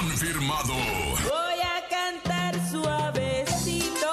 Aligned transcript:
Confirmado. 0.00 0.74
Voy 0.74 1.58
a 1.60 1.88
cantar 1.90 2.54
suavecito. 2.70 4.12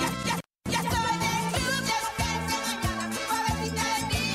Ya, 0.00 0.10
ya, 0.26 0.36
ya 0.72 0.80
soy 0.90 1.14
de 1.20 1.34
club 1.52 1.84
de 1.90 1.98
ti, 2.16 2.64
mí. 4.08 4.32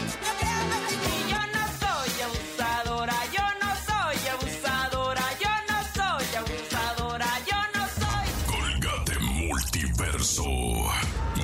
Yo 1.31 1.41
no 1.55 1.63
soy 1.81 2.11
abusadora, 2.27 3.17
yo 3.35 3.45
no 3.61 3.69
soy 3.87 4.19
abusadora, 4.35 5.25
yo 5.43 5.53
no 5.69 5.77
soy 5.97 6.27
abusadora, 6.41 7.29
yo 7.49 7.59
no 7.73 7.83
soy. 7.99 8.27
Colgate 8.45 9.17
Multiverso. 9.19 10.45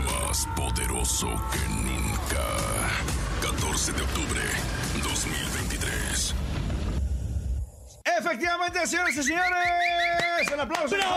Más 0.05 0.47
poderoso 0.55 1.27
que 1.51 1.63
nunca. 1.67 2.45
14 3.41 3.91
de 3.93 4.01
octubre 4.03 4.41
2023. 5.03 6.35
Efectivamente, 8.21 8.85
señoras 8.85 9.15
y 9.15 9.23
señores, 9.23 10.51
el 10.53 10.59
aplauso. 10.59 10.95
En 10.95 11.01
el 11.01 11.07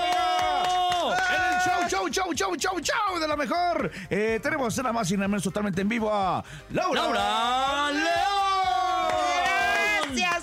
show, 1.60 1.86
show, 1.86 2.08
show, 2.08 2.32
show, 2.32 2.56
show, 2.56 2.80
show 2.80 3.20
de 3.20 3.28
la 3.28 3.36
mejor. 3.36 3.90
Eh, 4.08 4.40
tenemos 4.42 4.74
nada 4.78 4.90
más 4.90 5.10
y 5.10 5.16
nada 5.16 5.28
menos 5.28 5.42
totalmente 5.42 5.82
en 5.82 5.88
vivo 5.90 6.10
a 6.10 6.42
Laura. 6.70 7.02
Laura 7.02 7.90
León. 7.92 8.54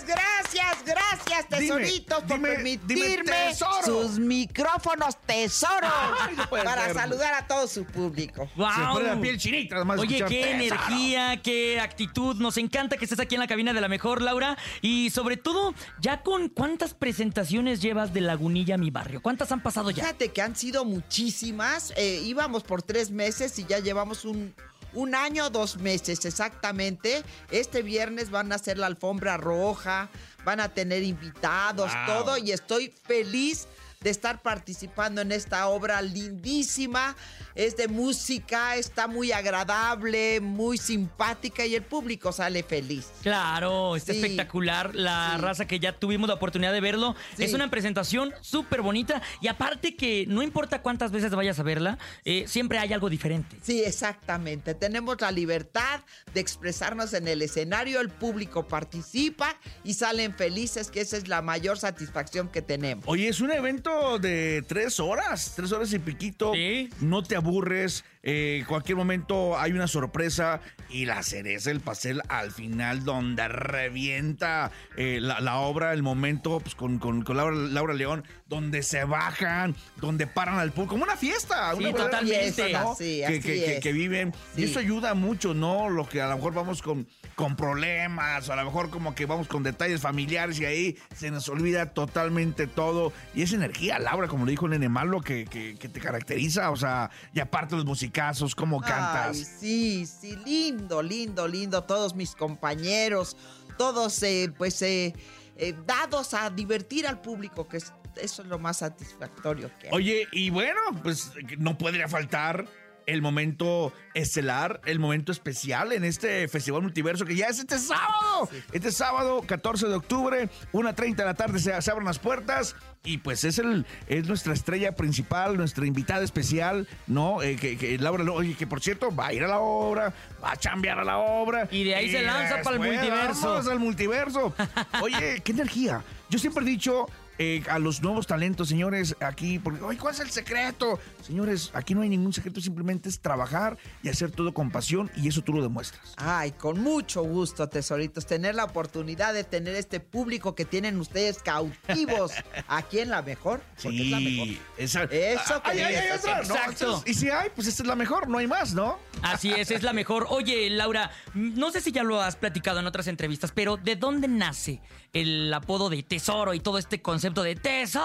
Gracias, 0.06 0.84
gracias, 1.26 1.60
Dime, 1.60 1.76
tesoritos, 1.80 2.24
por 2.24 2.42
permitirme 2.42 3.24
dime, 3.24 3.56
sus 3.86 4.20
micrófonos 4.20 5.18
tesoro 5.26 5.88
Ay, 6.22 6.36
no 6.36 6.50
puede 6.50 6.64
para 6.64 6.86
ser. 6.86 6.96
saludar 6.96 7.34
a 7.34 7.48
todo 7.48 7.68
su 7.68 7.86
público. 7.86 8.50
Se 8.56 8.60
me 8.82 8.88
pone 8.94 9.08
la 9.08 9.14
¡Wow! 9.14 9.22
piel 9.22 9.38
chinita, 9.38 9.76
además 9.78 10.00
Oye, 10.00 10.18
escuchar 10.18 10.30
qué 10.30 10.42
tesoro. 10.44 10.56
energía, 10.64 11.42
qué 11.42 11.80
actitud. 11.80 12.36
Nos 12.38 12.58
encanta 12.58 12.98
que 12.98 13.06
estés 13.06 13.20
aquí 13.20 13.36
en 13.36 13.42
la 13.42 13.48
cabina 13.48 13.74
de 13.74 13.82
la 13.82 13.88
mejor, 13.88 14.22
Laura. 14.22 14.58
Y 14.82 15.10
sobre 15.12 15.38
todo, 15.38 15.74
ya 16.00 16.22
con 16.24 16.50
cuántas 16.50 16.94
presentaciones 16.94 17.82
llevas 17.82 18.14
de 18.14 18.22
Lagunilla 18.22 18.76
a 18.76 18.78
mi 18.78 18.90
barrio. 18.92 19.22
¿Cuántas 19.22 19.52
han 19.52 19.62
pasado 19.64 19.92
ya? 19.92 20.04
Fíjate 20.04 20.30
que 20.32 20.42
han 20.42 20.56
sido 20.56 20.86
muchísimas. 20.86 21.94
eh, 21.98 22.22
íbamos 22.24 22.64
por 22.64 22.82
tres 22.82 23.12
meses 23.12 23.58
y 23.60 23.66
ya 23.66 23.80
llevamos 23.80 24.26
un, 24.26 24.54
un 24.94 25.16
año, 25.16 25.50
dos 25.50 25.78
meses 25.78 26.26
exactamente. 26.26 27.24
Este 27.52 27.82
viernes 27.82 28.30
van 28.30 28.52
a 28.52 28.56
hacer 28.56 28.78
la 28.78 28.88
alfombra 28.88 29.38
roja, 29.38 30.10
van 30.44 30.60
a 30.60 30.70
tener 30.70 31.04
invitados, 31.04 31.92
Wow. 31.94 32.06
todo. 32.24 32.38
Y 32.38 32.52
estoy 32.52 32.94
feliz 33.06 33.68
de 34.02 34.10
estar 34.10 34.42
participando 34.42 35.22
en 35.22 35.32
esta 35.32 35.68
obra 35.68 36.02
lindísima. 36.02 37.16
Es 37.54 37.78
de 37.78 37.88
música, 37.88 38.76
está 38.78 39.08
muy 39.08 39.32
agradable, 39.32 40.40
muy 40.40 40.78
simpática 40.78 41.66
y 41.66 41.76
el 41.76 41.84
público 41.84 42.32
sale 42.32 42.64
feliz. 42.64 43.08
Claro, 43.22 43.96
está 43.96 44.14
Sí, 44.14 44.20
espectacular 44.20 44.96
la 44.96 45.34
sí. 45.36 45.42
raza 45.42 45.66
que 45.68 45.80
ya 45.80 45.98
tuvimos 45.98 46.28
la 46.28 46.36
oportunidad 46.36 46.72
de 46.74 46.82
verlo. 46.82 47.16
Sí. 47.38 47.44
Es 47.44 47.54
una 47.54 47.70
presentación 47.70 48.34
súper 48.42 48.82
bonita 48.82 49.22
y 49.42 49.48
aparte 49.48 49.96
que 49.96 50.26
no 50.28 50.42
importa 50.42 50.82
cuántas 50.82 51.12
veces 51.12 51.32
vayas 51.36 51.60
a 51.60 51.64
verla, 51.64 51.98
eh, 52.26 52.46
siempre 52.48 52.80
hay 52.80 52.94
algo 52.94 53.10
diferente. 53.10 53.58
Sí, 53.62 53.84
exactamente. 53.84 54.74
Tenemos 54.74 55.20
la 55.22 55.32
libertad 55.32 56.02
de 56.34 56.40
expresarnos 56.42 57.14
en 57.14 57.28
el 57.28 57.42
escenario, 57.42 58.02
el 58.02 58.10
público 58.10 58.68
participa 58.68 59.56
y 59.84 59.94
salen 59.94 60.34
felices, 60.34 60.90
que 60.90 61.02
esa 61.02 61.18
es 61.18 61.28
la 61.28 61.42
mayor 61.42 61.78
satisfacción 61.78 62.48
que 62.50 62.62
tenemos. 62.62 63.06
Oye, 63.08 63.28
es 63.28 63.42
un 63.42 63.52
evento 63.52 63.91
de 64.20 64.64
tres 64.68 65.00
horas, 65.00 65.54
tres 65.56 65.72
horas 65.72 65.92
y 65.94 66.00
piquito. 66.00 66.54
Sí. 66.54 66.90
No 67.00 67.24
te 67.24 67.36
aburres. 67.36 68.04
Eh, 68.24 68.64
cualquier 68.68 68.98
momento 68.98 69.58
hay 69.60 69.72
una 69.72 69.88
sorpresa 69.88 70.62
y 70.90 71.06
la 71.06 71.24
cereza, 71.24 71.72
el 71.72 71.80
pastel 71.80 72.22
al 72.30 72.52
final, 72.52 73.04
donde 73.04 73.48
revienta 73.48 74.72
eh, 74.98 75.20
la, 75.22 75.40
la 75.40 75.58
obra, 75.58 75.94
el 75.94 76.04
momento 76.04 76.60
pues, 76.60 76.76
con, 76.76 77.00
con- 77.00 77.24
con 77.24 77.38
Laura, 77.38 77.56
Laura 77.56 77.94
León, 77.94 78.24
donde 78.48 78.84
se 78.84 79.04
bajan, 79.06 79.76
donde 79.98 80.28
paran 80.28 80.60
al 80.60 80.72
público, 80.72 80.92
como 80.94 81.04
una 81.04 81.16
fiesta. 81.18 81.72
Sí, 81.76 81.80
una 81.86 81.94
totalmente. 81.94 82.52
fiesta, 82.54 82.84
¿no? 82.84 82.96
Sí, 82.96 83.18
que, 83.20 83.26
así 83.26 83.40
que- 83.40 83.42
que- 83.42 83.76
es. 83.78 83.80
que 83.84 83.92
viven. 83.94 84.34
Y 84.58 84.64
eso 84.66 84.80
ayuda 84.80 85.14
mucho, 85.14 85.54
¿no? 85.54 85.90
Lo 85.90 86.08
que 86.08 86.22
a 86.22 86.28
lo 86.28 86.36
mejor 86.36 86.54
vamos 86.54 86.82
con, 86.82 87.08
con 87.36 87.56
problemas, 87.56 88.48
o 88.50 88.54
a 88.54 88.56
lo 88.58 88.66
mejor 88.66 88.90
como 88.90 89.16
que 89.16 89.26
vamos 89.26 89.48
con 89.48 89.64
detalles 89.64 90.02
familiares 90.02 90.60
y 90.60 90.66
ahí 90.66 90.98
se 91.16 91.32
nos 91.32 91.48
olvida 91.50 91.94
totalmente 91.94 92.68
todo. 92.68 93.14
Y 93.34 93.44
esa 93.44 93.56
energía, 93.56 94.00
Laura, 94.00 94.28
como 94.28 94.46
le 94.46 94.52
dijo 94.52 94.68
Nene 94.68 94.90
Malo, 94.90 95.22
que, 95.22 95.46
que, 95.46 95.76
que 95.80 95.88
te 95.90 96.00
caracteriza, 96.00 96.72
o 96.72 96.76
sea, 96.76 97.10
y 97.34 97.40
aparte 97.40 97.76
los 97.76 97.86
musicazos, 98.12 98.56
cómo 98.56 98.82
cantas. 98.82 99.38
Ay, 99.38 99.46
sí, 99.46 100.06
sí, 100.06 100.36
lindo, 100.46 101.02
lindo, 101.02 101.48
lindo. 101.48 101.84
Todos 101.84 102.14
mis 102.16 102.36
compañeros, 102.36 103.38
todos 103.78 104.22
eh, 104.24 104.52
pues 104.58 104.82
eh, 104.82 105.14
eh, 105.56 105.74
dados 105.86 106.34
a 106.34 106.50
divertir 106.50 107.08
al 107.08 107.22
público, 107.22 107.68
que 107.68 107.78
es- 107.78 107.94
eso 108.18 108.42
es 108.42 108.48
lo 108.50 108.60
más 108.60 108.78
satisfactorio 108.80 109.72
que 109.80 109.88
hay. 109.88 109.94
Oye, 109.94 110.28
y 110.34 110.50
bueno, 110.50 110.82
pues 111.02 111.32
no 111.58 111.78
podría 111.78 112.08
faltar 112.10 112.66
el 113.06 113.22
momento 113.22 113.94
estelar, 114.14 114.82
el 114.86 115.00
momento 115.00 115.32
especial 115.32 115.92
en 115.94 116.04
este 116.04 116.48
Festival 116.48 116.82
Multiverso 116.82 117.26
que 117.26 117.36
ya 117.36 117.48
es 117.48 117.60
este 117.60 117.80
sábado. 117.80 118.50
Este 118.72 118.92
sábado, 118.92 119.44
14 119.46 119.88
de 119.88 119.96
octubre, 119.96 120.50
1.30 120.74 121.16
de 121.16 121.26
la 121.26 121.34
tarde 121.34 121.60
se, 121.60 121.82
se 121.82 121.92
abren 121.92 122.06
las 122.06 122.20
puertas 122.20 122.76
y 123.04 123.18
pues 123.18 123.44
es 123.44 123.58
el 123.58 123.86
es 124.08 124.28
nuestra 124.28 124.54
estrella 124.54 124.96
principal, 124.96 125.58
nuestra 125.58 125.86
invitada 125.86 126.24
especial, 126.24 126.88
¿no? 127.08 127.42
Eh, 127.42 127.56
que, 127.56 127.78
que 127.78 127.98
Laura, 127.98 128.24
oye, 128.32 128.56
que 128.56 128.68
por 128.68 128.82
cierto 128.82 129.14
va 129.16 129.28
a 129.28 129.34
ir 129.34 129.44
a 129.44 129.48
la 129.48 129.60
obra, 129.60 130.14
va 130.44 130.52
a 130.52 130.58
chambear 130.58 131.00
a 131.00 131.04
la 131.04 131.18
obra. 131.18 131.68
Y 131.72 131.84
de 131.84 131.96
ahí 131.96 132.12
se 132.12 132.22
lanza 132.22 132.62
pa'l 132.62 132.78
después 132.78 132.92
multiverso. 132.92 133.48
vamos 133.48 133.68
al 133.68 133.80
multiverso. 133.80 134.56
Oye, 135.02 135.42
qué 135.44 135.52
energía. 135.52 136.04
Yo 136.30 136.40
siempre 136.40 136.64
he 136.64 136.68
dicho 136.68 137.08
eh, 137.42 137.64
a 137.72 137.80
los 137.80 138.04
nuevos 138.04 138.28
talentos, 138.28 138.70
señores, 138.70 139.16
aquí, 139.20 139.58
porque, 139.58 139.82
oye, 139.82 139.98
¿cuál 139.98 140.14
es 140.14 140.20
el 140.20 140.30
secreto? 140.30 141.00
Señores, 141.26 141.72
aquí 141.74 141.96
no 141.96 142.02
hay 142.02 142.10
ningún 142.10 142.34
secreto, 142.34 142.62
simplemente 142.62 143.10
es 143.10 143.20
trabajar 143.20 143.78
y 144.04 144.10
hacer 144.10 144.30
todo 144.30 144.54
con 144.54 144.70
pasión 144.70 145.10
y 145.16 145.28
eso 145.28 145.42
tú 145.42 145.52
lo 145.54 145.64
demuestras. 145.64 146.14
Ay, 146.18 146.52
con 146.52 146.80
mucho 146.82 147.24
gusto, 147.24 147.68
tesoritos, 147.68 148.28
tener 148.28 148.54
la 148.54 148.66
oportunidad 148.66 149.34
de 149.34 149.44
tener 149.44 149.74
este 149.76 150.00
público 150.00 150.54
que 150.54 150.66
tienen 150.66 151.00
ustedes 151.00 151.40
cautivos 151.42 152.32
aquí 152.68 153.00
en 153.00 153.10
la 153.10 153.24
mejor, 153.24 153.62
porque 153.82 154.02
es 154.04 154.12
la 154.12 154.20
mejor. 154.20 154.48
esa- 154.78 155.04
Eso 155.06 155.64
que 155.64 155.70
Ay, 155.72 155.80
ay, 155.80 155.96
ay, 155.96 156.18
otra, 156.20 156.36
¿no? 156.44 156.56
exacto. 156.56 157.04
Y 157.08 157.14
si 157.16 157.30
hay, 157.32 157.50
pues 157.56 157.66
esta 157.68 157.82
es 157.82 157.88
la 157.88 157.96
mejor, 157.96 158.28
no 158.28 158.38
hay 158.38 158.46
más, 158.48 158.74
¿no? 158.76 159.00
Así 159.24 159.52
es, 159.52 159.72
es 159.72 159.82
la 159.82 159.94
mejor. 159.94 160.28
Oye, 160.30 160.70
Laura, 160.70 161.10
no 161.34 161.72
sé 161.72 161.82
si 161.82 161.92
ya 161.92 162.04
lo 162.04 162.22
has 162.22 162.36
platicado 162.36 162.80
en 162.80 162.86
otras 162.86 163.08
entrevistas, 163.08 163.52
pero 163.52 163.78
¿de 163.78 163.96
dónde 163.96 164.28
nace 164.28 164.80
el 165.14 165.54
apodo 165.54 165.90
de 165.90 166.04
tesoro 166.04 166.54
y 166.54 166.60
todo 166.60 166.78
este 166.78 167.02
concepto 167.02 167.31
de 167.34 167.56
tesoro? 167.56 168.02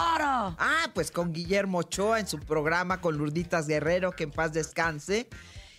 Ah, 0.59 0.91
pues 0.95 1.11
con 1.11 1.33
Guillermo 1.33 1.79
Ochoa 1.79 2.21
en 2.21 2.27
su 2.29 2.39
programa 2.39 3.01
con 3.01 3.17
Lurditas 3.19 3.67
Guerrero, 3.67 4.13
que 4.13 4.25
en 4.25 4.31
paz 4.31 4.53
descanse. 4.53 5.29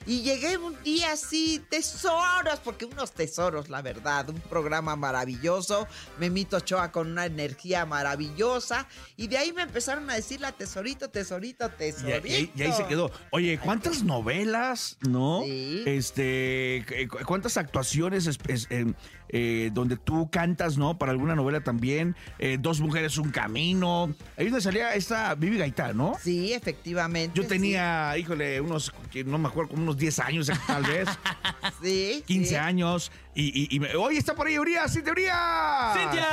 Y 0.06 0.22
llegué 0.22 0.56
un 0.58 0.81
día 0.84 1.12
así, 1.12 1.62
tesoros, 1.69 2.59
porque 2.63 2.86
unos 2.86 3.12
tesoros, 3.12 3.68
la 3.68 3.81
verdad. 3.81 4.30
Un 4.30 4.40
programa 4.40 4.96
maravilloso. 4.96 5.86
Memito 6.18 6.57
Ochoa 6.57 6.94
con 6.94 7.12
una 7.12 7.25
energía 7.25 7.86
maravillosa. 7.86 8.88
Y 9.18 9.28
de 9.28 9.38
ahí 9.38 9.52
me 9.52 9.63
empezaron 9.63 10.09
a 10.09 10.13
decir 10.16 10.40
la 10.40 10.53
tesorito, 10.53 11.09
tesorito, 11.09 11.68
tesorito. 11.72 12.25
y 12.28 12.31
ahí- 12.31 12.52
y 12.56 12.62
ahí 12.62 12.72
se 12.72 12.86
quedó. 12.86 13.12
Oye, 13.31 13.59
¿cuántas 13.59 14.03
novelas, 14.03 14.97
no? 15.02 15.41
Sí. 15.44 15.84
Este, 15.86 16.86
cu- 17.09 17.18
¿cuántas 17.25 17.57
actuaciones 17.57 18.28
es- 18.28 18.40
es- 18.47 18.68
eh, 18.69 18.86
eh, 19.30 19.70
donde 19.74 19.98
tú 19.98 20.30
cantas, 20.32 20.78
no? 20.78 20.98
Para 20.98 21.12
alguna 21.12 21.36
novela 21.36 21.62
también. 21.62 22.16
Eh, 22.40 22.58
Dos 22.60 22.80
mujeres, 22.82 23.18
un 23.18 23.30
camino. 23.32 24.14
Ahí 24.38 24.46
donde 24.46 24.62
salía 24.62 24.94
esta 24.96 25.36
Vivi 25.36 25.58
Gaitán, 25.58 25.98
¿no? 25.98 26.16
Sí, 26.22 26.54
efectivamente. 26.54 27.40
Yo 27.40 27.48
tenía, 27.48 28.18
híjole, 28.18 28.62
unos, 28.62 28.94
no 29.26 29.38
me 29.38 29.48
acuerdo, 29.48 29.72
como 29.72 29.84
unos 29.84 29.98
10 29.98 30.20
años 30.20 30.52
tal 30.68 30.84
vez, 30.84 31.08
Sí. 31.82 32.24
15 32.26 32.50
sí. 32.50 32.56
años. 32.56 33.12
Y, 33.36 33.68
y, 33.72 33.76
y 33.76 33.80
me- 33.80 33.96
¡Oye, 33.96 34.18
está 34.18 34.34
por 34.34 34.48
ahí 34.48 34.58
Urias! 34.58 34.92
¡Cintia 34.94 35.12
Urias! 35.12 35.94
¡Cintia! 35.98 36.28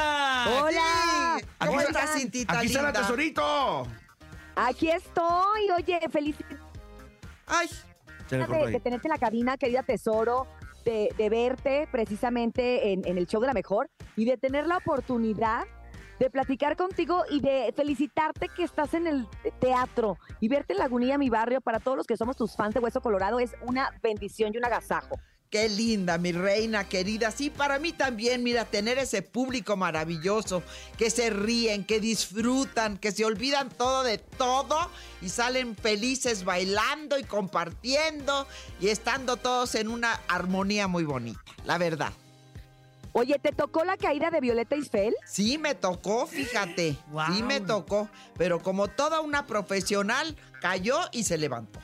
Hola. 0.62 1.36
Aquí 1.36 1.46
¿Cómo 1.66 1.80
está- 1.80 2.00
estás, 2.04 2.18
Cintita 2.20 2.58
Aquí 2.58 2.66
está 2.66 2.82
la 2.82 2.92
tesorito. 2.92 3.86
Aquí 4.56 4.88
estoy, 4.88 5.70
oye, 5.76 6.00
feliz 6.10 6.36
Ay, 7.46 7.68
de, 8.30 8.38
de 8.38 8.80
tenerte 8.80 9.08
en 9.08 9.12
la 9.12 9.18
cabina, 9.18 9.56
querida 9.56 9.82
Tesoro, 9.82 10.46
de, 10.84 11.12
de 11.16 11.28
verte 11.30 11.88
precisamente 11.90 12.92
en, 12.92 13.06
en 13.06 13.18
el 13.18 13.26
show 13.26 13.40
de 13.40 13.46
la 13.46 13.54
mejor 13.54 13.88
y 14.16 14.24
de 14.24 14.36
tener 14.36 14.66
la 14.66 14.78
oportunidad 14.78 15.64
de 16.18 16.30
platicar 16.30 16.76
contigo 16.76 17.24
y 17.30 17.40
de 17.40 17.72
felicitarte 17.74 18.48
que 18.48 18.62
estás 18.62 18.94
en 18.94 19.06
el 19.06 19.26
teatro 19.58 20.18
y 20.40 20.48
verte 20.48 20.72
en 20.72 20.78
Lagunilla, 20.78 21.18
mi 21.18 21.28
barrio, 21.28 21.60
para 21.60 21.80
todos 21.80 21.96
los 21.96 22.06
que 22.06 22.16
somos 22.16 22.36
tus 22.36 22.54
fans 22.54 22.74
de 22.74 22.80
Hueso 22.80 23.00
Colorado, 23.00 23.40
es 23.40 23.54
una 23.66 23.90
bendición 24.02 24.52
y 24.54 24.58
un 24.58 24.64
agasajo. 24.64 25.16
Qué 25.54 25.68
linda, 25.68 26.18
mi 26.18 26.32
reina 26.32 26.88
querida. 26.88 27.30
Sí, 27.30 27.48
para 27.48 27.78
mí 27.78 27.92
también, 27.92 28.42
mira, 28.42 28.64
tener 28.64 28.98
ese 28.98 29.22
público 29.22 29.76
maravilloso, 29.76 30.64
que 30.98 31.10
se 31.10 31.30
ríen, 31.30 31.84
que 31.84 32.00
disfrutan, 32.00 32.98
que 32.98 33.12
se 33.12 33.24
olvidan 33.24 33.68
todo 33.68 34.02
de 34.02 34.18
todo 34.18 34.76
y 35.22 35.28
salen 35.28 35.76
felices 35.76 36.44
bailando 36.44 37.20
y 37.20 37.22
compartiendo 37.22 38.48
y 38.80 38.88
estando 38.88 39.36
todos 39.36 39.76
en 39.76 39.86
una 39.86 40.20
armonía 40.26 40.88
muy 40.88 41.04
bonita, 41.04 41.40
la 41.64 41.78
verdad. 41.78 42.12
Oye, 43.12 43.38
¿te 43.40 43.52
tocó 43.52 43.84
la 43.84 43.96
caída 43.96 44.32
de 44.32 44.40
Violeta 44.40 44.74
Isfel? 44.74 45.14
Sí, 45.24 45.56
me 45.56 45.76
tocó, 45.76 46.26
fíjate. 46.26 46.96
Wow. 47.12 47.26
Sí, 47.32 47.44
me 47.44 47.60
tocó. 47.60 48.08
Pero 48.36 48.60
como 48.60 48.88
toda 48.88 49.20
una 49.20 49.46
profesional, 49.46 50.36
cayó 50.60 50.98
y 51.12 51.22
se 51.22 51.38
levantó. 51.38 51.78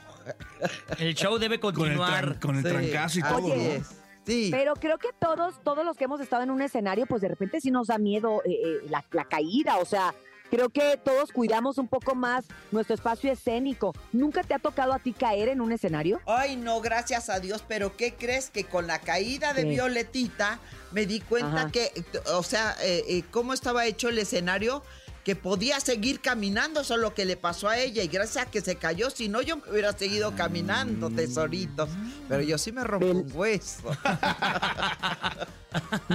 El 0.97 1.15
show 1.15 1.37
debe 1.37 1.59
Con 1.59 1.69
el, 1.69 1.75
continuar. 1.75 2.25
tran- 2.37 2.39
con 2.39 2.55
el 2.57 2.63
Sí, 2.63 2.69
trancazo 2.69 3.19
y 3.19 3.21
todo, 3.23 3.47
¿no? 3.55 3.85
Sí. 4.25 4.49
Pero 4.51 4.73
creo 4.75 4.97
que 4.99 5.09
todos, 5.19 5.55
todos 5.63 5.83
los 5.83 5.97
que 5.97 6.03
hemos 6.03 6.21
estado 6.21 6.43
en 6.43 6.51
un 6.51 6.61
escenario, 6.61 7.05
pues 7.07 7.21
de 7.21 7.27
repente 7.27 7.59
sí 7.59 7.71
nos 7.71 7.87
da 7.87 7.97
miedo 7.97 8.41
eh, 8.45 8.51
eh, 8.63 8.77
la, 8.89 9.03
la 9.11 9.25
caída. 9.25 9.77
O 9.77 9.85
sea, 9.85 10.13
creo 10.51 10.69
que 10.69 10.99
todos 11.03 11.31
cuidamos 11.31 11.79
un 11.79 11.87
poco 11.87 12.13
más 12.13 12.45
nuestro 12.71 12.93
espacio 12.93 13.31
escénico. 13.31 13.93
¿Nunca 14.13 14.43
te 14.43 14.53
ha 14.53 14.59
tocado 14.59 14.93
a 14.93 14.99
ti 14.99 15.11
caer 15.13 15.49
en 15.49 15.59
un 15.59 15.71
escenario? 15.71 16.21
Ay, 16.27 16.55
no, 16.55 16.81
gracias 16.81 17.29
a 17.31 17.39
Dios, 17.39 17.63
pero 17.67 17.97
¿qué 17.97 18.13
crees? 18.13 18.51
Que 18.51 18.63
con 18.65 18.85
la 18.85 18.99
caída 18.99 19.53
de 19.55 19.63
¿Qué? 19.63 19.69
Violetita 19.69 20.59
me 20.91 21.07
di 21.07 21.19
cuenta 21.21 21.61
Ajá. 21.63 21.71
que, 21.71 21.91
o 22.35 22.43
sea, 22.43 22.75
eh, 22.83 23.03
eh, 23.07 23.23
cómo 23.31 23.53
estaba 23.53 23.87
hecho 23.87 24.07
el 24.09 24.19
escenario, 24.19 24.83
que 25.23 25.35
podía 25.35 25.79
seguir 25.79 26.19
caminando, 26.19 26.83
solo 26.83 27.13
que 27.13 27.25
le 27.25 27.37
pasó 27.37 27.69
a 27.69 27.77
ella 27.77 28.03
y 28.03 28.07
gracias 28.07 28.47
a 28.47 28.51
que 28.51 28.61
se 28.61 28.75
cayó, 28.75 29.09
si 29.09 29.29
no 29.29 29.41
yo 29.41 29.57
me 29.57 29.69
hubiera 29.71 29.93
seguido 29.93 30.35
caminando, 30.35 31.09
tesoritos. 31.09 31.89
Pero 32.27 32.41
yo 32.41 32.57
sí 32.57 32.71
me 32.71 32.83
rompí 32.83 33.05
un 33.07 33.31
hueso. 33.33 33.83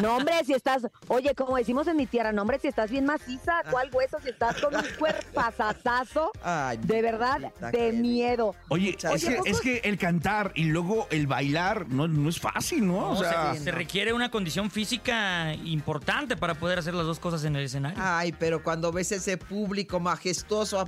No, 0.02 0.16
hombre, 0.16 0.34
si 0.44 0.52
estás, 0.52 0.82
oye, 1.08 1.34
como 1.34 1.56
decimos 1.56 1.86
en 1.88 1.96
mi 1.96 2.06
tierra, 2.06 2.32
no, 2.32 2.42
hombre, 2.42 2.58
si 2.58 2.68
estás 2.68 2.90
bien 2.90 3.04
maciza, 3.06 3.62
¿cuál 3.70 3.90
hueso? 3.92 4.18
Si 4.22 4.30
estás 4.30 4.60
con 4.60 4.74
un 4.74 4.82
cuerpazazazo, 4.98 6.32
Ay, 6.42 6.78
de 6.78 7.02
verdad, 7.02 7.52
de 7.72 7.92
miedo. 7.92 8.54
Oye, 8.68 8.96
es 9.14 9.24
que, 9.24 9.40
es 9.44 9.60
que 9.60 9.76
el 9.84 9.98
cantar 9.98 10.52
y 10.54 10.64
luego 10.64 11.06
el 11.10 11.26
bailar 11.26 11.88
no, 11.88 12.08
no 12.08 12.28
es 12.28 12.40
fácil, 12.40 12.86
¿no? 12.86 12.96
No, 13.00 13.10
o 13.10 13.16
sea, 13.16 13.54
se, 13.54 13.60
se 13.64 13.70
requiere 13.70 14.12
una 14.12 14.30
condición 14.30 14.70
física 14.70 15.54
importante 15.54 16.36
para 16.36 16.54
poder 16.54 16.78
hacer 16.78 16.94
las 16.94 17.06
dos 17.06 17.18
cosas 17.18 17.44
en 17.44 17.56
el 17.56 17.64
escenario. 17.64 17.98
Ay, 18.02 18.32
pero 18.32 18.62
cuando 18.62 18.92
ves 18.92 19.12
ese 19.12 19.36
público 19.36 20.00
majestuoso 20.00 20.78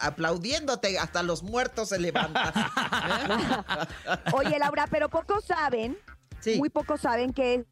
aplaudiéndote, 0.00 0.98
hasta 0.98 1.22
los 1.22 1.42
muertos 1.42 1.88
se 1.90 1.98
levantan. 1.98 2.52
Oye, 4.32 4.58
Laura, 4.58 4.86
pero 4.90 5.08
pocos 5.08 5.44
saben, 5.44 5.96
Sí. 6.40 6.56
muy 6.58 6.68
pocos 6.68 7.00
saben 7.00 7.32
que 7.32 7.64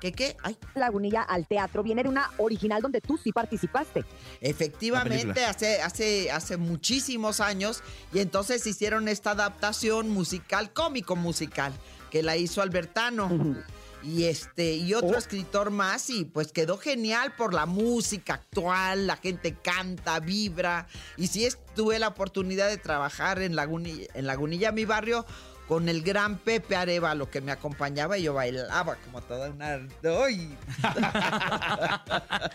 ¿Qué 0.00 0.12
qué? 0.12 0.36
Ay, 0.42 0.56
Lagunilla 0.74 1.22
al 1.22 1.46
teatro 1.46 1.82
viene 1.82 2.02
de 2.02 2.08
una 2.08 2.30
original 2.38 2.82
donde 2.82 3.00
tú 3.00 3.16
sí 3.16 3.32
participaste. 3.32 4.04
Efectivamente, 4.40 5.44
hace, 5.44 5.80
hace, 5.82 6.30
hace 6.30 6.56
muchísimos 6.56 7.40
años, 7.40 7.82
y 8.12 8.18
entonces 8.20 8.66
hicieron 8.66 9.08
esta 9.08 9.30
adaptación 9.32 10.10
musical, 10.10 10.72
cómico 10.72 11.16
musical, 11.16 11.72
que 12.10 12.22
la 12.22 12.36
hizo 12.36 12.62
Albertano. 12.62 13.56
Y 14.02 14.24
este, 14.24 14.74
y 14.74 14.94
otro 14.94 15.16
Oh. 15.16 15.18
escritor 15.18 15.70
más, 15.70 16.10
y 16.10 16.24
pues 16.26 16.52
quedó 16.52 16.76
genial 16.78 17.34
por 17.36 17.52
la 17.54 17.66
música 17.66 18.34
actual, 18.34 19.06
la 19.08 19.16
gente 19.16 19.54
canta, 19.54 20.20
vibra. 20.20 20.86
Y 21.16 21.26
sí 21.26 21.44
es- 21.44 21.58
tuve 21.74 21.98
la 21.98 22.08
oportunidad 22.08 22.68
de 22.68 22.76
trabajar 22.76 23.42
en 23.42 23.56
Lagunilla, 23.56 24.06
en 24.14 24.26
Lagunilla, 24.26 24.70
mi 24.70 24.84
barrio, 24.84 25.26
con 25.68 25.88
el 25.88 26.02
gran 26.02 26.38
Pepe 26.38 26.76
Arevalo 26.76 27.30
que 27.30 27.40
me 27.40 27.52
acompañaba 27.52 28.18
y 28.18 28.24
yo 28.24 28.34
bailaba 28.34 28.96
como 29.04 29.20
toda 29.22 29.50
una. 29.50 29.80
¡Ay! 30.24 30.56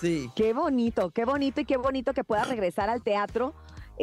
sí. 0.00 0.30
Qué 0.36 0.52
bonito, 0.52 1.10
qué 1.10 1.24
bonito 1.24 1.60
y 1.60 1.64
qué 1.64 1.76
bonito 1.76 2.12
que 2.12 2.24
puedas 2.24 2.48
regresar 2.48 2.90
al 2.90 3.02
teatro 3.02 3.54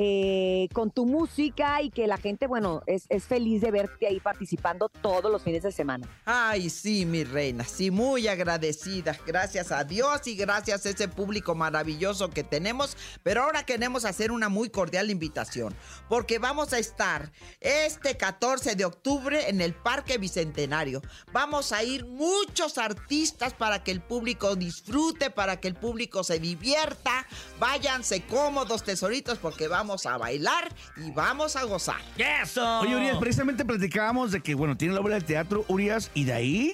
eh, 0.02 0.70
con 0.72 0.92
tu 0.92 1.06
música 1.06 1.82
y 1.82 1.90
que 1.90 2.08
la 2.08 2.16
gente, 2.16 2.48
bueno, 2.48 2.84
es, 2.86 3.04
es 3.10 3.26
feliz 3.26 3.60
de 3.60 3.70
verte 3.70 4.08
ahí 4.08 4.22
participando 4.22 4.88
todos 4.88 5.30
los 5.30 5.44
fines 5.44 5.62
de 5.64 5.74
semana. 5.74 6.08
Ay, 6.24 6.70
sí, 6.70 7.06
mi 7.06 7.26
reina, 7.26 7.66
sí, 7.66 7.92
muy 7.92 8.30
agradecida. 8.30 9.18
Gracias 9.28 9.74
a 9.74 9.84
Dios 9.84 10.26
y 10.26 10.38
gracias 10.38 10.86
a 10.86 10.90
ese 10.92 11.10
público 11.10 11.54
maravilloso 11.54 12.30
que 12.30 12.46
tenemos. 12.46 12.96
Pero 13.24 13.44
ahora 13.44 13.66
queremos 13.66 14.06
hacer 14.06 14.32
una 14.32 14.48
muy 14.48 14.70
cordial 14.70 15.10
invitación, 15.10 15.76
porque 16.08 16.40
vamos 16.40 16.72
a 16.72 16.80
estar 16.80 17.34
este 17.60 18.16
14 18.16 18.78
de 18.78 18.86
octubre 18.86 19.50
en 19.50 19.60
el 19.60 19.74
Parque 19.74 20.18
Bicentenario. 20.18 21.02
Vamos 21.34 21.74
a 21.74 21.84
ir 21.84 22.06
muchos 22.06 22.78
artistas 22.78 23.54
para 23.54 23.84
que 23.84 23.92
el 23.92 24.00
público 24.00 24.56
disfrute, 24.56 25.30
para 25.30 25.60
que 25.60 25.68
el 25.68 25.76
público 25.76 26.24
se 26.24 26.40
divierta. 26.40 27.28
Váyanse 27.60 28.22
cómodos, 28.22 28.84
tesoritos, 28.84 29.40
porque 29.40 29.68
vamos 29.68 29.89
a 30.06 30.18
bailar 30.18 30.70
y 30.98 31.12
vamos 31.12 31.56
a 31.56 31.64
gozar. 31.64 32.02
¡Eso! 32.18 32.80
Oye, 32.82 32.96
Urias, 32.96 33.18
precisamente 33.18 33.66
platicábamos 33.66 34.32
de 34.32 34.42
que, 34.42 34.54
bueno, 34.56 34.78
tiene 34.78 34.94
la 34.94 35.02
obra 35.02 35.16
de 35.16 35.22
teatro, 35.22 35.66
Urias, 35.68 36.12
y 36.14 36.24
de 36.26 36.34
ahí, 36.34 36.74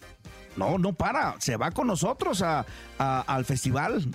no, 0.57 0.77
no 0.77 0.93
para, 0.93 1.35
se 1.39 1.57
va 1.57 1.71
con 1.71 1.87
nosotros 1.87 2.41
a- 2.41 2.65
a- 2.99 3.21
al 3.21 3.45
festival. 3.45 4.05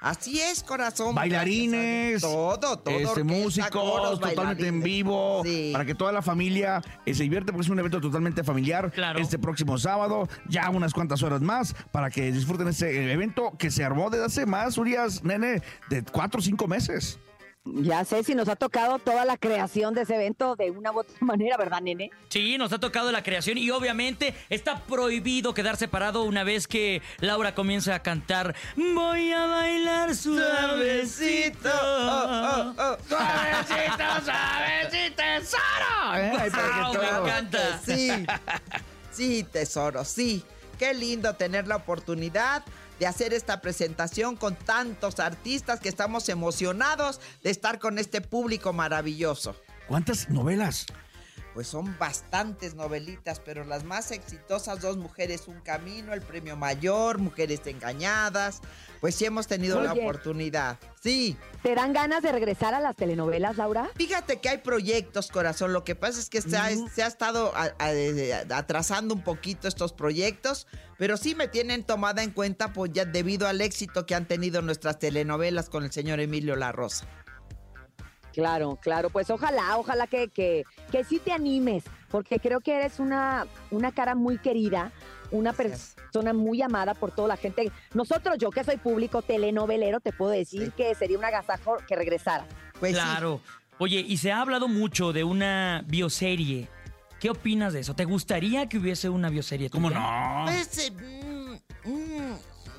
Así 0.00 0.38
es, 0.38 0.62
corazón. 0.62 1.14
Bailarines. 1.14 2.20
Todo, 2.20 2.78
todo. 2.78 2.94
este, 2.94 3.24
músicos, 3.24 3.70
coros, 3.70 4.20
totalmente 4.20 4.66
en 4.66 4.82
vivo, 4.82 5.40
Sí. 5.42 5.70
para 5.72 5.86
que 5.86 5.94
toda 5.94 6.12
la 6.12 6.20
familia 6.20 6.82
eh, 7.06 7.14
se 7.14 7.22
divierte, 7.22 7.52
porque 7.52 7.64
es 7.64 7.70
un 7.70 7.78
evento 7.78 8.02
totalmente 8.02 8.44
familiar. 8.44 8.90
Claro. 8.92 9.18
Este 9.18 9.38
próximo 9.38 9.78
sábado, 9.78 10.28
ya 10.46 10.68
unas 10.68 10.92
cuantas 10.92 11.22
horas 11.22 11.40
más, 11.40 11.74
para 11.90 12.10
que 12.10 12.30
disfruten 12.32 12.68
ese 12.68 13.10
evento 13.14 13.54
que 13.58 13.70
se 13.70 13.82
armó 13.82 14.10
desde 14.10 14.26
hace 14.26 14.44
más, 14.46 14.76
Urias, 14.76 15.24
nene, 15.24 15.62
de 15.88 16.02
cuatro 16.02 16.40
o 16.40 16.42
cinco 16.42 16.68
meses. 16.68 17.18
Ya 17.66 18.04
sé 18.04 18.22
si 18.24 18.34
nos 18.34 18.48
ha 18.50 18.56
tocado 18.56 18.98
toda 18.98 19.24
la 19.24 19.38
creación 19.38 19.94
de 19.94 20.02
ese 20.02 20.16
evento 20.16 20.54
de 20.54 20.70
una 20.70 20.92
u 20.92 20.98
otra 20.98 21.14
manera, 21.20 21.56
¿verdad, 21.56 21.80
nene? 21.80 22.10
Sí, 22.28 22.58
nos 22.58 22.72
ha 22.74 22.78
tocado 22.78 23.10
la 23.10 23.22
creación 23.22 23.56
y 23.56 23.70
obviamente 23.70 24.34
está 24.50 24.82
prohibido 24.84 25.54
quedar 25.54 25.78
separado 25.78 26.24
una 26.24 26.44
vez 26.44 26.66
que 26.68 27.00
Laura 27.20 27.54
comienza 27.54 27.94
a 27.94 28.02
cantar 28.02 28.54
Voy 28.76 29.32
a 29.32 29.46
bailar 29.46 30.14
suavecito. 30.14 31.70
Oh, 31.72 32.74
oh, 32.76 32.82
oh. 32.82 32.96
¡Suavecito, 33.08 34.04
suavecito, 34.24 35.16
tesoro! 35.16 36.12
Que 36.14 36.50
Wow, 36.50 36.92
me 36.92 36.98
todo- 37.08 37.26
encanta. 37.26 37.80
Sí, 37.84 38.10
sí, 39.10 39.42
tesoro, 39.50 40.04
sí. 40.04 40.44
Qué 40.78 40.92
lindo 40.92 41.34
tener 41.34 41.66
la 41.68 41.76
oportunidad 41.76 42.62
de 43.04 43.08
hacer 43.08 43.34
esta 43.34 43.60
presentación 43.60 44.34
con 44.34 44.56
tantos 44.56 45.20
artistas 45.20 45.78
que 45.78 45.90
estamos 45.90 46.30
emocionados 46.30 47.20
de 47.42 47.50
estar 47.50 47.78
con 47.78 47.98
este 47.98 48.22
público 48.22 48.72
maravilloso. 48.72 49.54
¿Cuántas 49.88 50.30
novelas? 50.30 50.86
Pues 51.54 51.68
son 51.68 51.96
bastantes 52.00 52.74
novelitas, 52.74 53.38
pero 53.38 53.64
las 53.64 53.84
más 53.84 54.10
exitosas, 54.10 54.80
Dos 54.80 54.96
Mujeres, 54.96 55.46
Un 55.46 55.60
Camino, 55.60 56.12
El 56.12 56.20
Premio 56.20 56.56
Mayor, 56.56 57.18
Mujeres 57.18 57.60
Engañadas, 57.66 58.60
pues 59.00 59.14
sí 59.14 59.24
hemos 59.24 59.46
tenido 59.46 59.80
la 59.80 59.92
oportunidad. 59.92 60.78
Sí, 61.00 61.36
¿Te 61.62 61.74
dan 61.76 61.92
ganas 61.92 62.22
de 62.22 62.32
regresar 62.32 62.74
a 62.74 62.80
las 62.80 62.96
telenovelas, 62.96 63.56
Laura? 63.56 63.88
Fíjate 63.94 64.40
que 64.40 64.48
hay 64.48 64.58
proyectos, 64.58 65.28
corazón. 65.30 65.72
Lo 65.72 65.84
que 65.84 65.94
pasa 65.94 66.18
es 66.18 66.28
que 66.28 66.42
se 66.42 66.56
ha, 66.56 66.70
se 66.92 67.02
ha 67.04 67.06
estado 67.06 67.52
a- 67.54 67.72
a- 67.78 68.56
atrasando 68.58 69.14
un 69.14 69.22
poquito 69.22 69.68
estos 69.68 69.92
proyectos, 69.92 70.66
pero 70.98 71.16
sí 71.16 71.34
me 71.36 71.46
tienen 71.46 71.84
tomada 71.84 72.22
en 72.24 72.32
cuenta 72.32 72.72
pues 72.72 72.90
ya 72.92 73.04
debido 73.04 73.46
al 73.46 73.60
éxito 73.60 74.06
que 74.06 74.14
han 74.16 74.26
tenido 74.26 74.60
nuestras 74.60 74.98
telenovelas 74.98 75.68
con 75.68 75.84
el 75.84 75.92
señor 75.92 76.18
Emilio 76.20 76.56
La 76.56 76.72
Rosa. 76.72 77.06
Claro, 78.34 78.76
claro, 78.82 79.10
pues 79.10 79.30
ojalá, 79.30 79.78
ojalá 79.78 80.06
que, 80.08 80.28
que, 80.28 80.64
que 80.90 81.04
sí 81.04 81.20
te 81.20 81.30
animes, 81.32 81.84
porque 82.10 82.40
creo 82.40 82.60
que 82.60 82.74
eres 82.74 82.98
una, 82.98 83.46
una 83.70 83.92
cara 83.92 84.14
muy 84.16 84.38
querida, 84.38 84.90
una 85.30 85.52
Gracias. 85.52 85.94
persona 85.94 86.32
muy 86.32 86.60
amada 86.60 86.94
por 86.94 87.12
toda 87.12 87.28
la 87.28 87.36
gente. 87.36 87.70
Nosotros, 87.94 88.36
yo 88.38 88.50
que 88.50 88.64
soy 88.64 88.76
público 88.76 89.22
telenovelero, 89.22 90.00
te 90.00 90.12
puedo 90.12 90.32
decir 90.32 90.66
Sí. 90.66 90.72
que 90.76 90.94
sería 90.96 91.16
un 91.18 91.24
agasajo 91.24 91.76
que 91.86 91.94
regresara. 91.94 92.44
Pues 92.80 92.96
sí. 92.96 93.00
Claro. 93.00 93.40
Oye, 93.78 94.00
y 94.00 94.16
se 94.18 94.30
ha 94.32 94.40
hablado 94.40 94.68
mucho 94.68 95.12
de 95.12 95.24
una 95.24 95.84
bioserie. 95.86 96.68
¿Qué 97.20 97.30
opinas 97.30 97.72
de 97.72 97.80
eso? 97.80 97.94
¿Te 97.94 98.04
gustaría 98.04 98.68
que 98.68 98.78
hubiese 98.78 99.08
una 99.08 99.30
bioserie? 99.30 99.70
¿Cómo 99.70 99.88
tuya? 99.88 100.00
no? 100.00 100.44
Pues, 100.44 100.78
eh, 100.78 100.92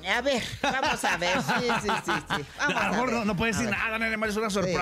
a 0.08 0.20
ver, 0.22 0.42
vamos 0.62 1.04
a 1.04 1.16
ver. 1.16 1.38
Sí, 1.42 1.66
sí, 1.82 1.88
sí, 2.04 2.12
sí. 2.36 2.42
Vamos 2.58 2.76
a 2.76 2.84
lo 2.86 2.90
mejor 2.92 3.12
no, 3.12 3.24
no 3.24 3.36
puedes 3.36 3.56
A 3.56 3.60
decir 3.60 3.76
nada, 3.76 3.98
nene, 3.98 4.16
más 4.16 4.30
es 4.30 4.36
una 4.36 4.50
surprise. 4.50 4.78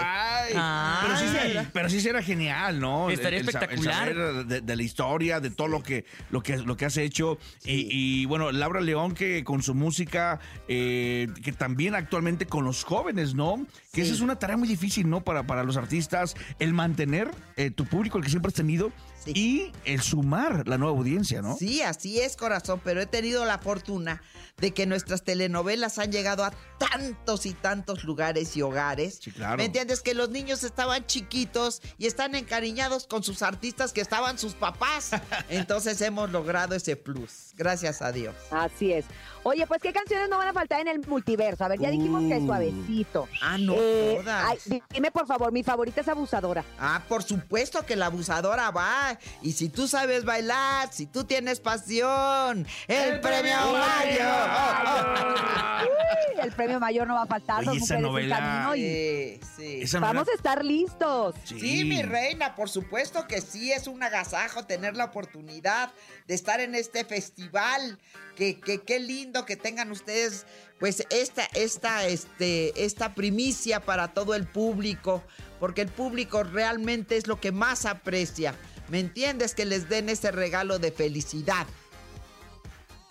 Ah. 0.57 1.01
pero, 1.03 1.17
sí, 1.19 1.29
se- 1.29 1.69
pero 1.73 1.89
sí 1.91 2.01
será 2.01 2.23
genial, 2.23 2.81
¿no? 2.81 3.11
Estaría 3.11 3.41
El- 3.41 3.47
el 3.47 3.53
sa- 3.53 3.59
el 3.59 3.65
espectacular. 3.65 3.95
saber 4.15 4.47
de, 4.47 4.61
de 4.61 4.77
la 4.77 4.83
historia, 4.83 5.41
de 5.41 5.51
todo 5.51 5.69
lo 5.69 5.83
que, 5.83 6.05
lo 6.31 6.43
que, 6.43 6.57
lo 6.59 6.77
que 6.77 6.85
has 6.85 6.97
hecho. 6.97 7.39
Y, 7.65 7.89
y, 7.91 8.27
bueno, 8.27 8.53
Laura 8.53 8.81
León, 8.81 9.15
que 9.15 9.45
con 9.45 9.63
su 9.63 9.75
música, 9.75 10.41
eh, 10.69 11.29
que 11.43 11.53
también 11.53 11.95
actualmente 11.95 12.47
con 12.47 12.65
los 12.65 12.85
jóvenes, 12.85 13.35
¿no? 13.35 13.67
Que 13.93 14.01
Sí. 14.01 14.09
esa 14.09 14.15
es 14.15 14.21
una 14.21 14.37
tarea 14.39 14.57
muy 14.57 14.69
difícil, 14.69 15.09
¿no? 15.09 15.23
Para, 15.23 15.45
para 15.47 15.63
los 15.65 15.77
artistas, 15.77 16.35
el 16.59 16.73
mantener 16.73 17.31
eh, 17.57 17.71
tu 17.71 17.85
público, 17.87 18.19
el 18.19 18.25
que 18.25 18.31
siempre 18.31 18.49
has 18.49 18.55
tenido, 18.55 18.91
Sí. 19.25 19.33
y 19.35 19.73
el 19.91 20.01
sumar 20.03 20.67
la 20.69 20.79
nueva 20.79 20.97
audiencia, 20.97 21.41
¿no? 21.43 21.57
Sí, 21.57 21.83
así 21.83 22.21
es, 22.21 22.37
corazón, 22.37 22.81
pero 22.85 23.01
he 23.01 23.07
tenido 23.07 23.45
la 23.45 23.59
fortuna 23.59 24.23
de 24.59 24.73
que 24.73 24.87
nuestras 24.87 25.23
telenovelas 25.25 25.99
han 25.99 26.13
llegado 26.13 26.45
a 26.45 26.53
tantos 26.79 27.47
y 27.47 27.55
tantos 27.55 28.05
lugares 28.05 28.57
y 28.57 28.63
hogares. 28.63 29.19
Sí, 29.23 29.31
claro. 29.33 29.57
¿Me 29.57 29.65
entiendes? 29.65 30.01
Que 30.01 30.15
los 30.15 30.31
niños 30.31 30.63
estaban 30.63 31.07
chiquitos 31.07 31.81
y 31.99 32.07
están 32.07 32.35
encariñados 32.35 33.07
con 33.07 33.23
sus 33.25 33.43
artistas 33.43 33.93
que 33.93 34.01
estaban 34.01 34.39
sus 34.39 34.55
papás. 34.55 35.11
Entonces 35.49 36.01
hemos 36.03 36.31
logrado 36.31 36.75
ese 36.75 36.97
plus. 36.97 37.53
Gracias 37.57 38.03
a 38.03 38.13
Dios. 38.13 38.35
Así 38.51 38.93
es. 38.93 39.05
Oye, 39.45 39.67
pues 39.67 39.81
qué 39.83 39.93
canciones 39.93 40.29
no 40.31 40.39
van 40.39 40.49
a 40.49 40.53
faltar 40.53 40.81
en 40.81 40.89
el 40.89 41.01
multiverso. 41.07 41.65
A 41.65 41.69
ver, 41.69 41.79
ya 41.81 41.91
dijimos 41.91 42.23
que 42.25 42.37
es 42.37 42.43
Uh. 42.43 42.47
suavecito. 42.47 43.29
Ah, 43.43 43.59
no, 43.59 43.75
Eh, 43.77 44.17
todas. 44.21 44.45
ay, 44.71 44.83
dime 44.91 45.11
por 45.11 45.27
favor, 45.27 45.53
mi 45.53 45.63
favorita 45.63 46.01
es 46.01 46.09
abusadora. 46.09 46.65
Ah, 46.79 47.03
por 47.09 47.23
supuesto 47.23 47.85
que 47.87 47.95
la 47.97 48.07
abusadora 48.07 48.71
va. 48.71 49.14
Y 49.43 49.53
si 49.53 49.69
tú 49.69 49.87
sabes 49.89 50.25
bailar, 50.25 50.93
si 50.93 51.07
tú 51.07 51.25
tienes 51.25 51.61
pasión, 51.61 52.67
el, 52.89 53.21
premio 53.21 53.57
Mario. 53.73 54.25
Uy, 55.85 56.41
el 56.43 56.53
premio 56.53 56.81
mayor 56.81 57.07
no 57.07 57.15
va 57.15 57.23
a 57.23 57.27
faltar. 57.27 57.67
Oye, 57.69 57.79
esa 57.79 57.99
novela- 57.99 58.73
y 58.77 58.81
Sí, 58.81 59.41
sí. 59.57 59.83
Esa 59.83 60.01
vamos 60.01 60.23
novela- 60.27 60.33
a 60.33 60.37
estar 60.37 60.65
listos. 60.65 61.35
Sí, 61.45 61.85
mi 61.85 62.03
reina, 62.03 62.55
por 62.55 62.69
supuesto 62.69 63.27
que 63.27 63.41
sí, 63.41 63.73
es 63.73 63.87
un 63.87 64.03
agasajo 64.03 64.65
tener 64.65 64.97
la 64.97 65.07
oportunidad 65.07 65.91
de 66.27 66.35
estar 66.35 66.61
en 66.61 66.75
este 66.75 67.05
festival. 67.05 67.99
Que, 68.37 68.59
que 68.59 68.83
qué 68.83 68.99
lindo 68.99 69.45
que 69.45 69.55
tengan 69.57 69.93
ustedes, 69.93 70.45
pues, 70.81 71.07
esta, 71.11 71.45
esta, 71.55 72.05
este, 72.09 72.85
esta 72.85 73.15
primicia 73.15 73.79
para 73.79 74.09
todo 74.09 74.35
el 74.35 74.45
público, 74.49 75.23
porque 75.61 75.83
el 75.83 75.89
público 75.89 76.43
realmente 76.43 77.17
es 77.17 77.29
lo 77.29 77.39
que 77.41 77.53
más 77.53 77.87
aprecia. 77.87 78.57
¿Me 78.89 79.01
entiendes? 79.01 79.55
Que 79.55 79.65
les 79.65 79.89
den 79.89 80.09
ese 80.09 80.31
regalo 80.31 80.79
de 80.79 80.93
felicidad. 80.93 81.67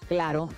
Claro, 0.07 0.49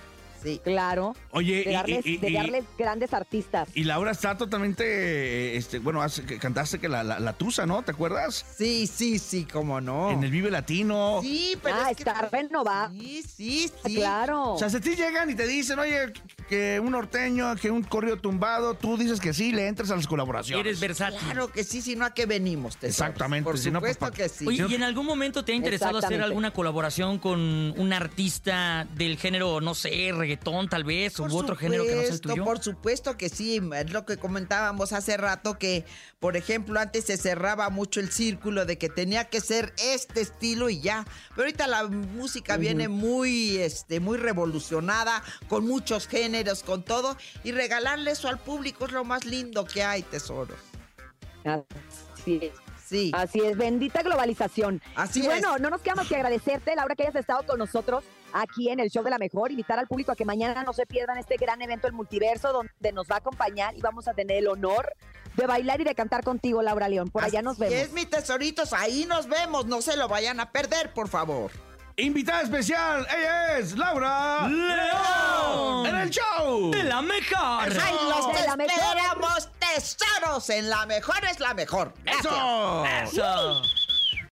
Sí. 0.46 0.60
claro. 0.62 1.14
Oye, 1.32 1.64
De 1.64 1.70
y- 1.70 1.74
darles, 1.74 2.06
y- 2.06 2.16
de 2.18 2.30
y- 2.30 2.34
darles 2.34 2.64
grandes 2.78 3.12
artistas. 3.12 3.68
Y 3.74 3.84
Laura 3.84 4.12
está 4.12 4.36
totalmente, 4.36 4.84
eh, 4.84 5.56
este, 5.56 5.78
bueno, 5.80 6.02
hace- 6.02 6.24
que 6.24 6.38
cantaste 6.38 6.78
que 6.78 6.88
la, 6.88 7.02
la, 7.02 7.18
la 7.18 7.32
tusa, 7.32 7.66
¿no? 7.66 7.82
¿Te 7.82 7.90
acuerdas? 7.92 8.44
Sí, 8.56 8.86
sí, 8.86 9.18
sí, 9.18 9.44
cómo 9.44 9.80
no. 9.80 10.10
En 10.10 10.22
el 10.22 10.30
Vive 10.30 10.50
Latino. 10.50 11.20
Sí, 11.22 11.56
pero 11.62 11.76
Ah, 11.76 11.90
es 11.90 11.96
que- 11.96 12.02
está 12.04 12.28
renovada. 12.30 12.90
Sí, 12.92 13.22
sí, 13.36 13.70
sí. 13.84 13.94
Claro. 13.96 14.52
O 14.54 14.58
sea, 14.58 14.70
si 14.70 14.76
a 14.76 14.80
ti 14.80 14.94
llegan 14.94 15.28
y 15.30 15.34
te 15.34 15.46
dicen, 15.46 15.78
oye, 15.78 16.12
que 16.48 16.78
un 16.78 16.92
norteño, 16.92 17.56
que 17.56 17.70
un 17.70 17.82
corrido 17.82 18.16
tumbado, 18.18 18.74
tú 18.74 18.96
dices 18.96 19.18
que 19.20 19.34
sí, 19.34 19.50
le 19.50 19.66
entras 19.66 19.90
a 19.90 19.96
las 19.96 20.06
colaboraciones. 20.06 20.64
Eres 20.64 20.78
versátil. 20.80 21.18
Claro 21.18 21.50
que 21.50 21.64
sí, 21.64 21.82
si 21.82 21.96
no, 21.96 22.04
¿a 22.04 22.14
qué 22.14 22.24
venimos? 22.26 22.76
tesoros? 22.76 22.94
Exactamente, 22.94 23.44
Por 23.44 23.58
si 23.58 23.70
no, 23.72 23.80
pues, 23.80 23.94
supuesto 23.94 24.12
pa- 24.16 24.16
que 24.22 24.28
sí. 24.28 24.46
Oye, 24.46 24.66
¿y 24.68 24.74
en 24.76 24.84
algún 24.84 25.06
momento 25.06 25.44
te 25.44 25.52
ha 25.52 25.54
interesado 25.56 25.98
hacer 25.98 26.22
alguna 26.22 26.52
colaboración 26.52 27.18
con 27.18 27.40
un 27.40 27.92
artista 27.92 28.86
del 28.94 29.16
género, 29.18 29.60
no 29.60 29.74
sé, 29.74 30.12
reggaetón 30.14 30.35
tal 30.38 30.84
vez, 30.84 31.14
Por 31.14 31.32
u 31.32 31.36
otro 31.36 31.56
género 31.56 31.84
que 31.84 31.94
no 31.94 32.02
sea 32.02 32.10
el 32.10 32.20
tuyo? 32.20 32.44
Por 32.44 32.62
supuesto 32.62 33.16
que 33.16 33.28
sí, 33.28 33.60
es 33.74 33.90
lo 33.90 34.06
que 34.06 34.16
comentábamos 34.16 34.92
hace 34.92 35.16
rato 35.16 35.58
que, 35.58 35.84
por 36.20 36.36
ejemplo, 36.36 36.78
antes 36.80 37.04
se 37.04 37.16
cerraba 37.16 37.70
mucho 37.70 38.00
el 38.00 38.10
círculo 38.10 38.64
de 38.64 38.78
que 38.78 38.88
tenía 38.88 39.24
que 39.24 39.40
ser 39.40 39.72
este 39.78 40.20
estilo 40.20 40.68
y 40.70 40.80
ya. 40.80 41.04
Pero 41.30 41.42
ahorita 41.42 41.66
la 41.66 41.86
música 41.86 42.56
viene 42.56 42.88
muy, 42.88 43.58
este, 43.58 44.00
muy 44.00 44.18
revolucionada, 44.18 45.22
con 45.48 45.66
muchos 45.66 46.08
géneros, 46.08 46.62
con 46.62 46.84
todo, 46.84 47.16
y 47.44 47.52
regalarle 47.52 48.12
eso 48.12 48.28
al 48.28 48.38
público 48.38 48.86
es 48.86 48.92
lo 48.92 49.04
más 49.04 49.24
lindo 49.24 49.64
que 49.64 49.82
hay, 49.82 50.02
tesoros. 50.02 50.58
Así 51.44 52.38
es. 52.42 52.52
Sí. 52.86 53.10
Así 53.14 53.40
es, 53.40 53.56
bendita 53.56 54.02
globalización. 54.02 54.80
Así 54.94 55.20
y 55.20 55.26
bueno, 55.26 55.56
es. 55.56 55.62
no 55.62 55.70
nos 55.70 55.80
queda 55.80 55.96
más 55.96 56.06
que 56.06 56.14
agradecerte, 56.14 56.76
Laura, 56.76 56.94
que 56.94 57.02
hayas 57.02 57.16
estado 57.16 57.44
con 57.44 57.58
nosotros 57.58 58.04
aquí 58.32 58.68
en 58.68 58.80
el 58.80 58.90
show 58.90 59.02
de 59.02 59.10
la 59.10 59.18
mejor, 59.18 59.50
invitar 59.50 59.78
al 59.78 59.86
público 59.86 60.12
a 60.12 60.16
que 60.16 60.24
mañana 60.24 60.62
no 60.62 60.72
se 60.72 60.86
pierdan 60.86 61.18
este 61.18 61.36
gran 61.36 61.60
evento 61.62 61.86
El 61.86 61.92
Multiverso, 61.92 62.52
donde 62.52 62.92
nos 62.92 63.08
va 63.10 63.16
a 63.16 63.18
acompañar 63.18 63.76
y 63.76 63.80
vamos 63.80 64.08
a 64.08 64.14
tener 64.14 64.38
el 64.38 64.48
honor 64.48 64.92
de 65.34 65.46
bailar 65.46 65.80
y 65.80 65.84
de 65.84 65.94
cantar 65.94 66.24
contigo, 66.24 66.62
Laura 66.62 66.88
León. 66.88 67.10
Por 67.10 67.24
allá 67.24 67.42
nos 67.42 67.58
vemos. 67.58 67.74
Es, 67.74 67.92
mis 67.92 68.08
tesoritos, 68.08 68.72
ahí 68.72 69.04
nos 69.06 69.28
vemos, 69.28 69.66
no 69.66 69.82
se 69.82 69.96
lo 69.96 70.08
vayan 70.08 70.40
a 70.40 70.50
perder, 70.50 70.92
por 70.92 71.08
favor. 71.08 71.50
Invitada 71.98 72.42
especial, 72.42 73.06
ella 73.16 73.56
es 73.56 73.74
Laura 73.74 74.46
¡León! 74.48 75.86
En 75.86 75.96
el 75.96 76.10
show. 76.10 76.70
¡De 76.70 76.82
la 76.82 77.00
mejor! 77.00 77.72
¡Ay, 77.82 77.94
los 78.10 78.38
De 78.38 78.46
la 78.46 78.56
mejor. 78.56 78.78
esperamos, 78.78 79.48
tesoros! 79.58 80.50
En 80.50 80.68
la 80.68 80.84
mejor 80.84 81.24
es 81.24 81.40
la 81.40 81.54
mejor. 81.54 81.94
Gracias. 82.04 82.26
¡Eso! 82.26 82.84
¡Eso! 82.84 83.85